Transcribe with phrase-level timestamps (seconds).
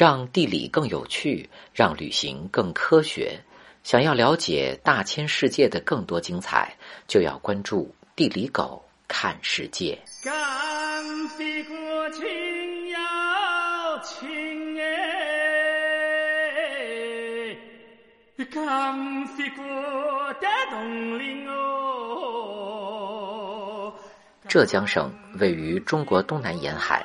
[0.00, 3.38] 让地理更有趣，让旅行更科学。
[3.82, 6.74] 想要了解大千世界的更多精彩，
[7.06, 9.98] 就要关注地理狗看世界。
[24.48, 27.04] 浙江省位于中国东南沿海，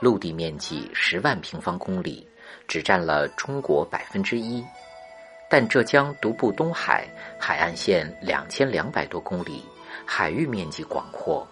[0.00, 2.24] 陆地面积十万平方公里，
[2.68, 4.64] 只占了中国百分之一。
[5.48, 7.06] 但浙江独步东海，
[7.38, 9.62] 海岸线两千两百多公里，
[10.04, 11.46] 海域面积广阔。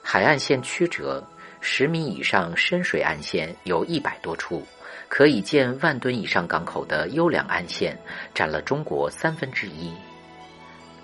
[0.00, 1.22] 海岸线曲折，
[1.60, 4.62] 十米以上深水岸线有一百多处，
[5.08, 7.98] 可以建万吨以上港口的优良岸线
[8.32, 9.92] 占了中国三分之一。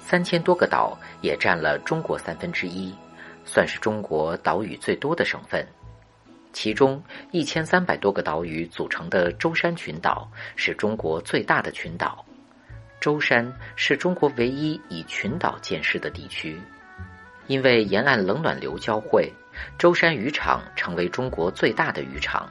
[0.00, 2.94] 三千多个岛也占了中国三分之一，
[3.44, 5.66] 算是中国岛屿最多的省份。
[6.52, 12.24] 其中一千三百多个岛屿组成的舟山群岛是中国最大的群岛。
[13.00, 16.60] 舟山是中国唯一以群岛建设的地区。
[17.46, 19.32] 因为沿岸冷暖流交汇，
[19.78, 22.46] 舟山渔场成为中国最大的渔场。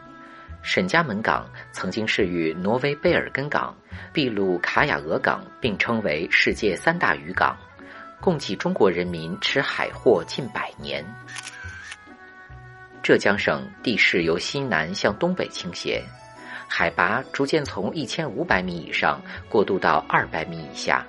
[0.64, 3.76] 沈家门港曾经是与挪威贝尔根港、
[4.11, 7.56] 秘鲁卡雅俄港并称为世界三大渔港，
[8.20, 11.06] 供给中国人民吃海货近百年。
[13.08, 16.03] 浙江省地势由西南向东北倾斜，
[16.67, 21.05] 海拔逐渐从一千五百米以上过渡到二百米以下，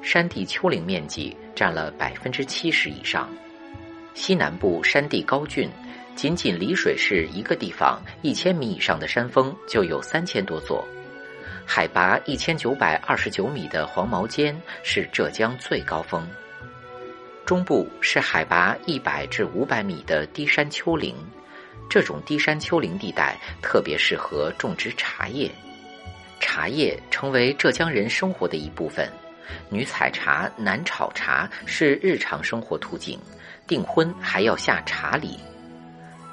[0.00, 3.28] 山地丘陵面积占了百分之七十以上。
[4.14, 5.68] 西南部山地高峻，
[6.16, 10.82] 仅仅丽水市一个地方一千米以上的山峰就有三千多座。
[11.66, 16.26] 海拔一千九百二十九米的黄毛尖是浙江最高峰。
[17.44, 21.14] 中部是海拔一百至五百米的低山丘陵，
[21.90, 25.50] 这种低山丘陵地带特别适合种植茶叶，
[26.40, 29.06] 茶叶成为浙江人生活的一部分。
[29.68, 33.20] 女采茶，男炒茶是日常生活途径，
[33.66, 35.38] 订婚还要下茶礼。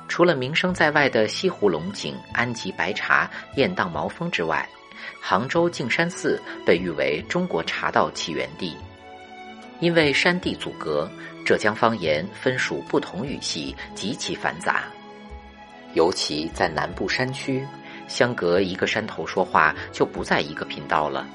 [0.08, 4.68] 除了名声在外的西湖龙井、安吉白茶、雁荡毛峰之外，
[5.20, 8.78] 杭州径山寺被誉为中国茶道起源地。
[9.82, 11.10] 因为山地阻隔，
[11.44, 14.84] 浙江方言分属不同语系，极其繁杂。
[15.96, 17.68] 尤其在南部山区，
[18.08, 21.28] 相隔一个山头说话就不在一个频道了。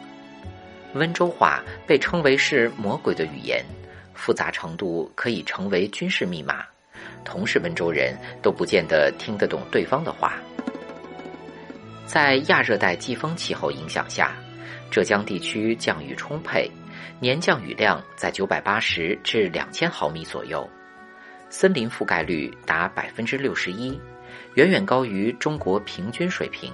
[0.94, 3.62] 温州话被称为是魔鬼的语言，
[4.14, 6.64] 复杂程度可以成为军事密码，
[7.24, 10.34] 同是温州人都不见得听得懂对方的话。
[12.06, 14.36] 在亚热带季风气候影响下，
[14.88, 16.70] 浙江地区降雨充沛。
[17.18, 20.68] 年降雨量在九百八十至两千毫米左右，
[21.48, 24.00] 森林覆盖率达百分之六十一，
[24.54, 26.72] 远远高于中国平均水平。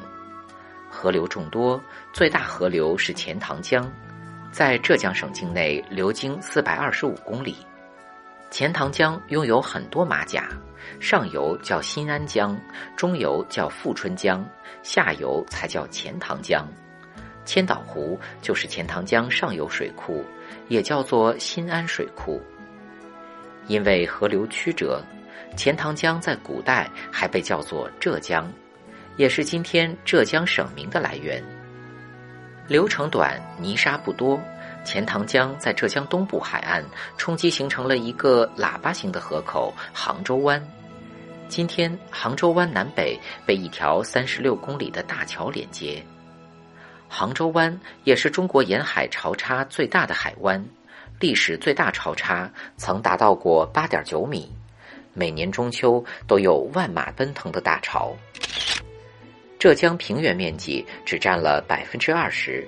[0.90, 1.82] 河流众多，
[2.12, 3.90] 最大河流是钱塘江，
[4.50, 7.56] 在浙江省境内流经四百二十五公里。
[8.50, 10.48] 钱塘江拥有很多马甲，
[11.00, 12.54] 上游叫新安江，
[12.94, 14.46] 中游叫富春江，
[14.82, 16.68] 下游才叫钱塘江。
[17.44, 20.24] 千岛湖就是钱塘江上游水库，
[20.68, 22.40] 也叫做新安水库。
[23.68, 25.02] 因为河流曲折，
[25.56, 28.50] 钱塘江在古代还被叫做浙江，
[29.16, 31.42] 也是今天浙江省名的来源。
[32.68, 34.40] 流程短，泥沙不多，
[34.84, 36.84] 钱塘江在浙江东部海岸
[37.18, 40.62] 冲击形成了一个喇叭形的河口——杭州湾。
[41.48, 46.02] 今天，杭州湾南北被一条三十六公里的大桥连接。
[47.14, 50.64] 杭州湾也是中国沿海潮差最大的海湾，
[51.20, 54.50] 历史最大潮差曾达到过八点九米，
[55.12, 58.16] 每年中秋都有万马奔腾的大潮。
[59.58, 62.66] 浙江平原面积只占了百分之二十，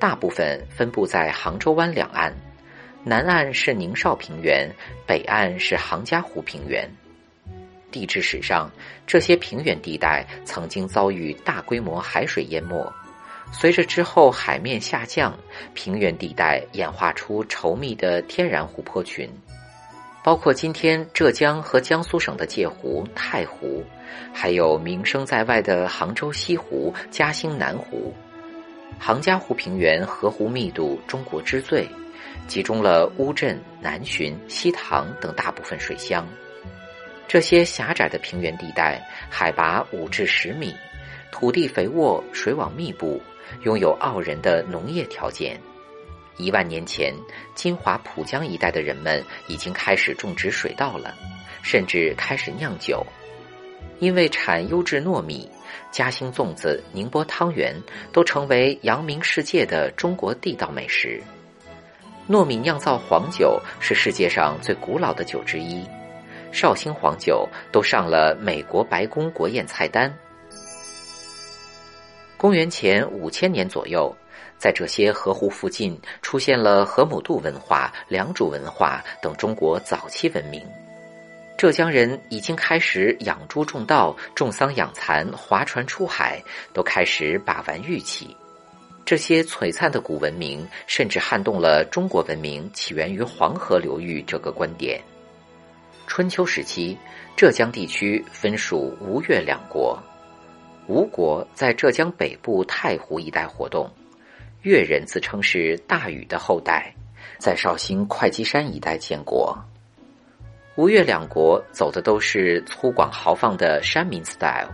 [0.00, 2.34] 大部分分布在杭州湾两岸，
[3.04, 4.68] 南岸是宁绍平原，
[5.06, 6.90] 北岸是杭嘉湖平原。
[7.92, 8.68] 地质史上，
[9.06, 12.92] 这些平原地带曾经遭遇大规模海水淹没。
[13.50, 15.36] 随着之后海面下降，
[15.74, 19.28] 平原地带演化出稠密的天然湖泊群，
[20.22, 23.84] 包括今天浙江和江苏省的界湖、太湖，
[24.32, 28.14] 还有名声在外的杭州西湖、嘉兴南湖。
[28.96, 31.88] 杭嘉湖平原河湖密度中国之最，
[32.46, 36.26] 集中了乌镇、南浔、西塘等大部分水乡。
[37.26, 40.74] 这些狭窄的平原地带，海拔五至十米，
[41.32, 43.20] 土地肥沃，水网密布。
[43.62, 45.60] 拥有傲人的农业条件。
[46.36, 47.12] 一万年前，
[47.54, 51.14] 金华浦江一带的人们已经开始种植水稻了，
[51.62, 53.04] 甚至开始酿酒。
[53.98, 55.50] 因为产优质糯米，
[55.90, 57.74] 嘉兴粽子、宁波汤圆
[58.12, 61.20] 都成为扬名世界的中国地道美食。
[62.28, 65.84] 糯米酿造黄酒是世界上最古老的酒之一，
[66.52, 70.14] 绍兴黄酒都上了美国白宫国宴菜单。
[72.38, 74.16] 公元前五千年左右，
[74.58, 80.64] 在这些河湖附近出现了河姆渡文化、良渚文化等中国早期文明。
[81.58, 86.40] 浙江人已经开始养猪种稻、种桑养蚕、划船出海，
[86.72, 88.36] 都开始把玩玉器。
[89.04, 95.02] 这些璀璨的古文明，甚至撼动了中国文明起源于黄河流域这个观点。
[96.06, 96.96] 春秋时期，
[97.36, 100.00] 浙江地区分属吴越两国。
[100.88, 103.90] 吴国在浙江北部太湖一带活动，
[104.62, 106.90] 越人自称是大禹的后代，
[107.38, 109.56] 在绍兴会稽山一带建国。
[110.76, 114.70] 吴越两国走的都是粗犷豪放的山民 style，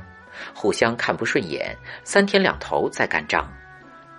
[0.54, 3.52] 互相看不顺眼，三天两头在干仗。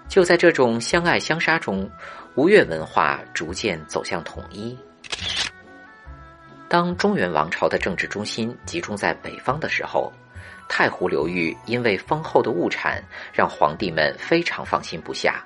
[0.09, 1.89] 就在这种相爱相杀中，
[2.36, 4.77] 吴越文化逐渐走向统一。
[6.68, 10.12] 当中原王朝的政治中心集中在北方的时候，
[10.67, 13.03] 太湖流域因为丰厚的物产，
[13.33, 15.44] 让皇帝们非常放心不下。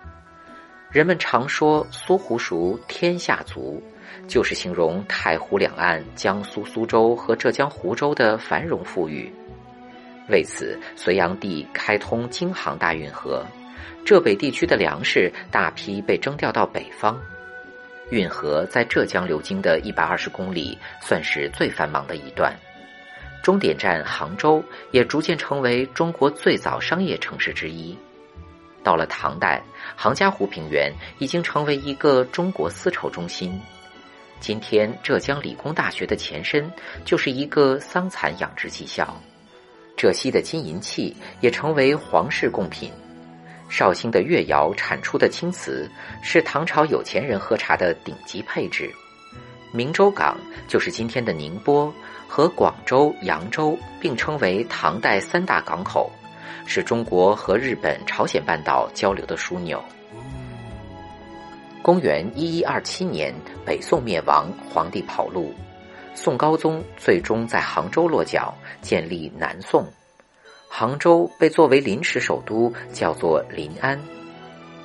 [0.91, 3.81] 人们常说“苏湖熟，天下足”，
[4.27, 9.31] 就是形容太湖两岸江苏苏州和浙江湖州的繁荣富裕。
[10.29, 13.45] 为此，隋炀帝开通京杭大运河。
[14.05, 17.19] 浙北地区的粮食大批被征调到北方，
[18.09, 22.51] 运河在浙江流经的一百二十公里，算是最繁忙的一段。
[23.43, 27.97] 终点站杭州也逐渐成为中国最早商业城市之一。
[28.83, 29.61] 到了唐代，
[29.95, 33.59] 杭嘉湖平原已经成为一个中国丝绸中心。
[34.39, 36.71] 今天，浙江理工大学的前身
[37.03, 39.13] 就是一个桑蚕养殖技校。
[39.97, 42.89] 浙西的金银器也成为皇室贡品。
[43.67, 45.91] 绍兴的越窑产出的青瓷
[46.23, 48.89] 是唐朝有钱人喝茶的顶级配置。
[49.73, 50.37] 明州港
[50.67, 51.93] 就是今天的宁波
[52.29, 56.11] 和广州、扬州并称为唐代三大港口，
[56.67, 59.83] 是中国和日本、朝鲜半岛交流的枢纽。
[61.81, 63.33] 公元一一二七年，
[63.65, 65.51] 北宋灭亡，皇帝跑路，
[66.13, 69.83] 宋高宗最终在杭州落脚，建立南宋。
[70.69, 73.99] 杭州被作为临时首都，叫做临安。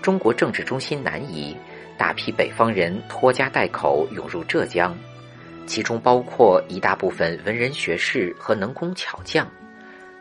[0.01, 1.55] 中国政治中心南移，
[1.99, 4.97] 大批北方人拖家带口涌入浙江，
[5.67, 9.47] 其中包括一大部分文人学士和能工巧匠。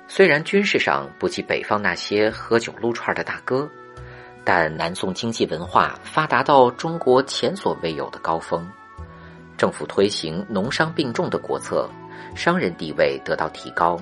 [0.07, 3.69] 虽然军事上不及北方那些喝酒撸串的大哥，
[4.43, 8.69] 但南宋经济文化发达到中国前所未有的高峰。
[9.57, 11.89] 政府推行农商并重的国策，
[12.35, 13.97] 商人地位得到提高。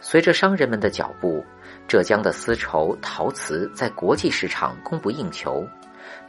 [0.00, 1.44] 随着商人们的脚步，
[1.86, 5.68] 浙江的丝绸、陶瓷在国际市场供不应求，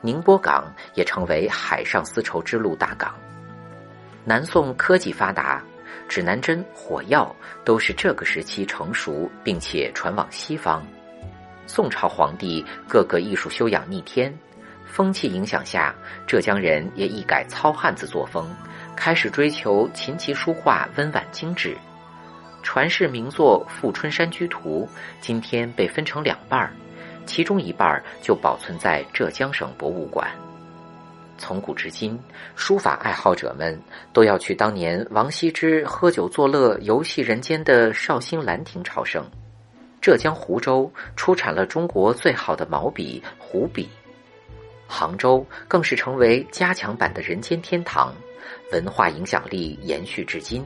[0.01, 3.16] 宁波港也成为海上丝绸之路大港。
[4.23, 5.63] 南宋科技发达，
[6.07, 7.35] 指南针、火药
[7.65, 10.85] 都是这个时期成熟，并且传往西方。
[11.65, 14.31] 宋朝皇帝个个艺术修养逆天，
[14.85, 15.95] 风气影响下，
[16.27, 18.53] 浙江人也一改糙汉子作风，
[18.95, 21.75] 开始追求琴棋书画温婉精致。
[22.62, 24.88] 传世名作《富春山居图》
[25.19, 26.71] 今天被分成两半儿，
[27.25, 30.30] 其中一半儿就保存在浙江省博物馆。
[31.42, 32.18] 从古至今，
[32.56, 33.76] 书法爱好者们
[34.14, 39.26] 都要去当年王羲之喝酒作乐、游戏人间的绍兴兰亭朝圣。
[40.00, 43.90] 浙江湖州出产了中国最好的毛笔——湖笔，
[44.88, 48.14] 杭州更是成为加强版的人间天堂，
[48.71, 50.64] 文化影响力延续至今。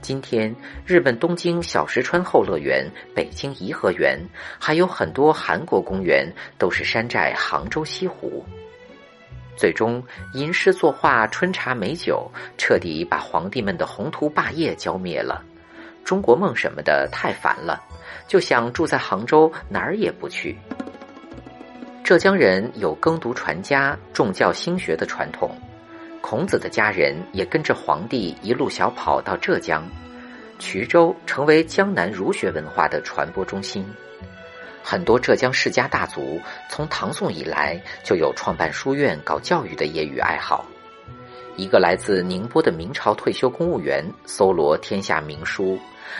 [0.00, 2.84] 今天，日本东京小石川后乐园、
[3.14, 4.18] 北京颐和园，
[4.58, 8.44] 还有很多韩国公园，都是山寨杭州西湖。
[9.56, 15.42] 最终，吟诗作画、春茶美酒，彻底把皇帝们的宏图霸业浇灭了。
[16.04, 17.82] 中国梦什么的太烦了，
[18.28, 20.56] 就想住在杭州，哪儿也不去。
[22.02, 25.50] 浙江人有耕读传家、重教兴学的传统。
[26.20, 29.82] 孔子的家人也跟着皇帝一路小跑到浙江，
[30.58, 33.86] 衢州成为江南儒学文化的传播中心。
[34.86, 36.38] 很多浙江世家大族
[36.68, 40.66] 从唐宋以来就有创办书院、搞教育的业余爱好。
[41.56, 45.78] 一个来自宁波的明朝退休公务员搜罗天下名书，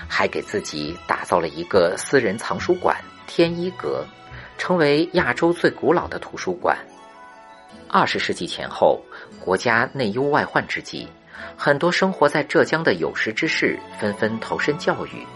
[0.08, 2.96] 还给自己打造了一个私人藏书馆——
[3.28, 4.02] 天一阁，
[4.56, 6.78] 成为亚洲最古老的图书馆。
[7.88, 8.98] 二十世纪前后。
[9.40, 11.06] 国家内忧外患之际，
[11.54, 15.26] 很多生活在浙江的有识之士纷纷投身教育。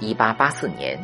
[0.00, 0.98] 一八八四年，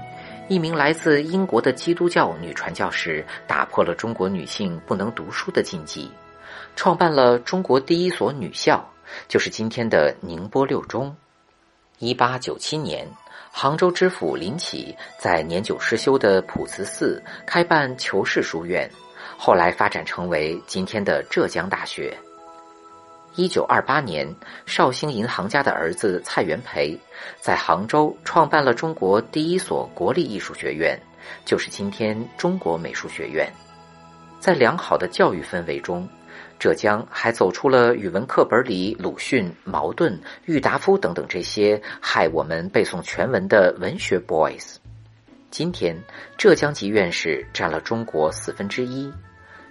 [0.49, 6.11] 一名来自英国的基督教女传教士打破了中国女性不能读书的禁忌，
[6.75, 8.83] 创办了中国第一所女校，
[9.29, 11.15] 就是今天的宁波六中。
[11.99, 13.07] 一八九七年，
[13.53, 18.91] 杭州知府林启在年久失修的普慈寺开办求是书院，
[19.37, 22.17] 后来发展成为今天的浙江大学。
[23.39, 24.29] 一九二八年，
[24.67, 26.99] 绍兴银行家的儿子蔡元培
[27.41, 31.01] 在杭州创办了中国第一所国立艺术学院，
[31.45, 33.49] 就是今天中国美术学院。
[34.41, 36.09] 在良好的教育氛围中，
[36.59, 44.75] 浙江还走出了语文课本里鲁迅、茅盾、郁达夫等等这些害我们背诵全文的文学 boys。
[45.49, 45.97] 今天，
[46.37, 49.09] 浙江籍院士占了中国四分之一。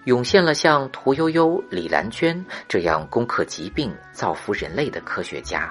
[0.08, 5.70] 涌现了像屠呦呦、李兰娟这样攻克疾病、造福人类的科学家。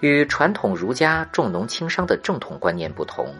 [0.00, 3.34] 与传统儒家重农轻商的正统观念不同，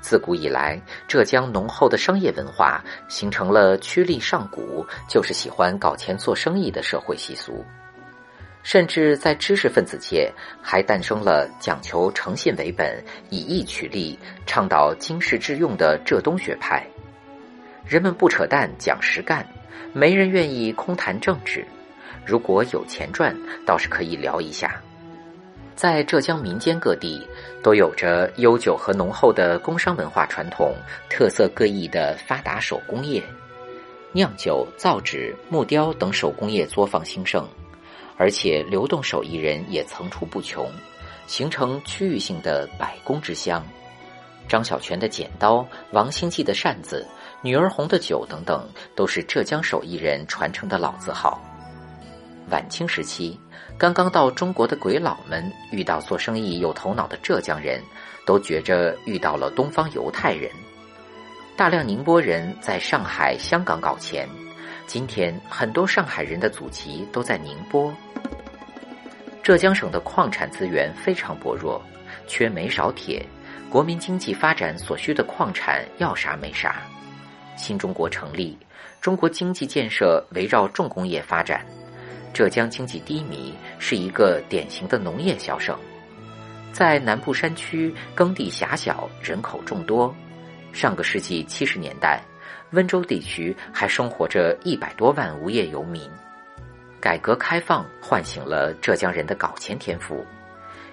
[0.00, 7.64] 自古以来，浙江浓厚的商业文化形成了趋利上古，就是喜欢搞钱做生意的社会习俗。
[8.64, 10.28] 甚至在知识分子界，
[10.60, 16.84] 还诞生了讲求诚信为本、以义取利、倡导经世致用的浙东学派。
[17.90, 19.44] 人们不扯淡，讲实干，
[19.92, 21.66] 没人愿意空谈政治。
[22.24, 24.80] 如果有钱赚，倒是可以聊一下。
[25.74, 27.26] 在浙江民间各地，
[27.64, 30.72] 都有着悠久和浓厚的工商文化传统，
[31.08, 33.20] 特色各异的发达手工业，
[34.12, 37.44] 酿酒、造纸、木雕等手工业作坊兴盛，
[38.16, 40.70] 而且流动手艺人也层出不穷，
[41.26, 43.66] 形成区域性的百工之乡。
[44.48, 47.06] 张小泉的剪刀，王兴记的扇子，
[47.42, 51.40] 女儿红的酒等等，都是浙江手艺人传承的老字号。
[52.50, 53.38] 晚清时期，
[53.78, 57.80] 刚刚到中国的鬼佬们遇到做生意有头脑的浙江人，
[58.26, 60.50] 都觉着遇到了东方犹太人。
[61.56, 64.28] 大量宁波人在上海、香港搞钱，
[64.86, 67.94] 今天很多上海人的祖籍都在宁波。
[69.42, 71.82] 浙江省的矿产资源非常薄弱，
[72.26, 73.24] 缺煤少铁。
[73.70, 76.82] 国民经济发展所需的矿产要啥没啥，
[77.60, 78.56] 新中国成立，
[79.02, 81.64] 中国经济建设围绕重工业发展，
[82.32, 85.78] 浙江经济低迷，是一个典型的农业小省，
[86.72, 90.14] 在南部山区耕地狭小，人口众多。
[90.72, 92.22] 上个世纪七十年代，
[92.70, 96.08] 温州地区还生活着一百多万无业游民。
[96.98, 100.24] 改革开放唤醒了浙江人的搞钱天赋。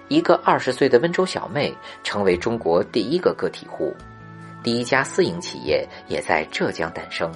[0.08, 3.94] 一个二十岁的温州小妹成为中国第一个个体户，
[4.68, 7.32] 第一家私营企业也在浙江诞生。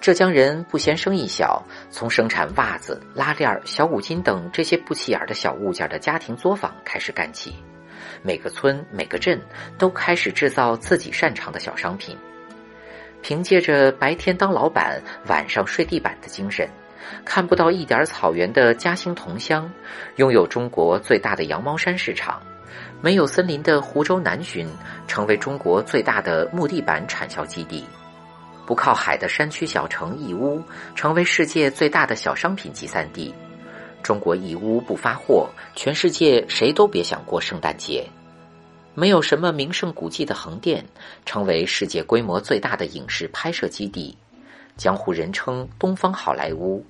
[0.00, 7.54] 浙江人不嫌生意小，从生产袜子、拉链、小五金等这些不起眼的小物件的家庭作坊开始干起。
[8.20, 9.40] 每个村、每个镇
[9.78, 12.18] 都开始制造自己擅长的小商品。
[13.22, 16.68] 凭借着白天当老板、晚上睡地板的精神。
[17.24, 19.70] 看不到一点草原的嘉兴同乡，
[20.16, 22.42] 拥有中国最大的羊毛衫市场；
[23.00, 24.66] 没有森林的湖州南浔，
[25.06, 27.82] 成为中国最大的木地板产销基地；
[28.66, 30.62] 不靠海的山区小城义乌，
[30.94, 33.34] 成为世界最大的小商品集散地。
[34.02, 38.06] 中国义乌不发货，全世界谁都别想过圣诞节。
[38.94, 40.84] 没有什么名胜古迹的横店，
[41.24, 44.16] 成为世界规模最大的影视拍摄基地。
[44.76, 46.84] 江湖人称“东方好莱坞”，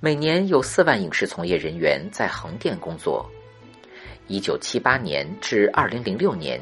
[0.00, 3.30] 每年有四万影视从业人员在横店工作。
[4.28, 6.60] 一九七八年至二零零六年，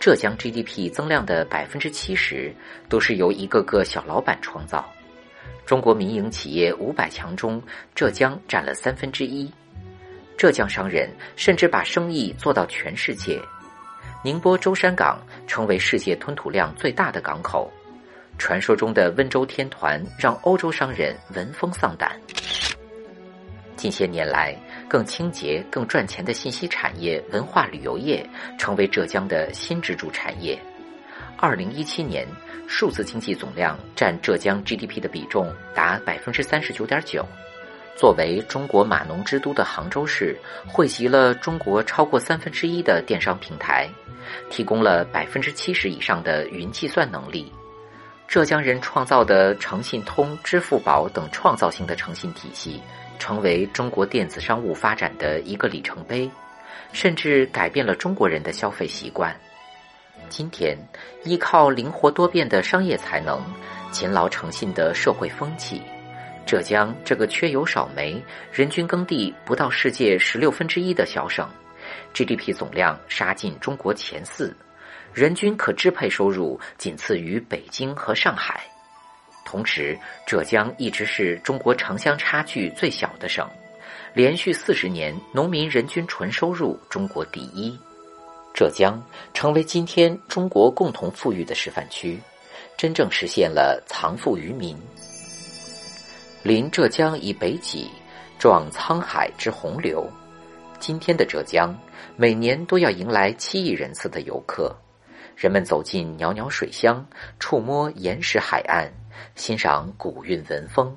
[0.00, 2.52] 浙江 GDP 增量的百分之七十
[2.88, 4.84] 都是由一个个小老板创造。
[5.66, 7.62] 中国民营企业五百强中，
[7.94, 9.50] 浙江占了三分之一。
[10.36, 13.40] 浙江商人甚至把生意做到全世界。
[14.24, 17.70] 宁波舟山港成为世界吞吐量最大的港口。
[18.36, 22.18] 传说中的温州天团让欧洲商人闻风丧胆。
[23.76, 24.56] 近些年来，
[24.94, 28.24] 更清洁、更赚钱的信息产业、文化旅游业
[28.56, 30.56] 成为浙江的新支柱产业。
[31.36, 32.24] 二零一七年，
[32.68, 37.26] 数字经济总量占浙江 GDP 的比重达百分之三十九点九。
[37.96, 43.90] 作为中国码农之都的杭州市，汇集了中国超过三分之一的电商平台，
[44.48, 47.52] 提供了百分之七十以上的云计算能力。
[48.28, 52.80] 浙江人创造的诚信通、支付宝等创造性的诚信体系，
[53.18, 56.30] 成为中国电子商务发展的一个里程碑，
[56.92, 59.34] 甚至改变了中国人的消费习惯。
[60.28, 60.76] 今天，
[61.24, 63.42] 依靠灵活多变的商业才能、
[63.90, 65.82] 勤劳诚信的社会风气，
[66.46, 71.48] 浙江这个缺油少煤、人均耕地不到世界十六分之一的小省
[72.12, 74.56] ，GDP 总量杀进中国前四。
[75.12, 78.64] 人均可支配收入仅次于北京和上海。
[79.44, 83.48] 同时，浙江一直是中国城乡差距最小的省，
[84.14, 87.78] 连续四十年农民人均纯收入中国第一。
[88.54, 92.18] 浙江成为今天中国共同富裕的示范区，
[92.76, 94.76] 真正实现了藏富于民。
[96.42, 97.90] 临浙江以北脊，
[98.38, 100.08] 壮沧海之洪流。
[100.78, 101.74] 今天的浙江，
[102.16, 104.76] 每年都要迎来七亿人次的游客，
[105.34, 107.04] 人们走进袅袅水乡，
[107.40, 108.92] 触摸岩石海岸，
[109.34, 110.96] 欣赏古韵文风。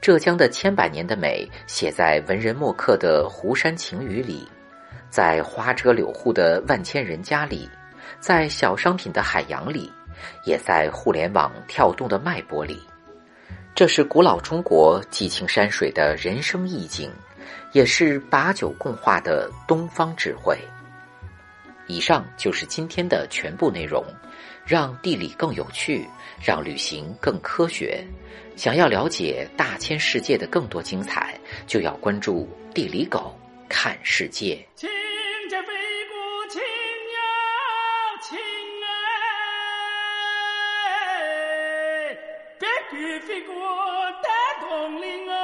[0.00, 4.48] 浙江的千百年的美，写在文人墨客的湖山晴雨里。
[5.10, 7.68] 在花车柳户的万千人家里，
[8.20, 9.92] 在小商品的海洋里，
[10.46, 12.80] 也在互联网跳动的脉搏里，
[13.74, 17.10] 这是古老中国寄情山水的人生意境，
[17.72, 20.56] 也是把酒共话的东方智慧。
[21.88, 24.04] 以上就是今天的全部内容，
[24.64, 26.08] 让地理更有趣，
[26.42, 28.04] 让旅行更科学。
[28.56, 34.66] 想要了解大千世界的更多精彩，就要关注地理狗看世界。
[42.90, 43.54] 飞飞过
[44.22, 44.28] 大
[44.60, 45.36] 东岭哦，